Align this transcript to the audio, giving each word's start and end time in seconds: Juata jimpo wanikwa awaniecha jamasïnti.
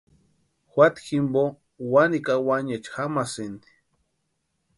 Juata 0.71 1.01
jimpo 1.07 1.43
wanikwa 1.91 2.33
awaniecha 2.39 2.91
jamasïnti. 2.95 3.69